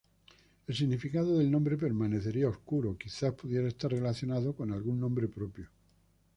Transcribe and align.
El 0.67 0.73
significado 0.75 1.37
del 1.37 1.51
nombre 1.51 1.77
permanecería 1.77 2.49
oscuro, 2.49 2.97
quizás 2.97 3.35
pudiera 3.35 3.67
estar 3.67 3.91
relacionado 3.91 4.53
con 4.55 4.71
algún 4.71 4.99
nombre 4.99 5.27
propio. 5.27 5.67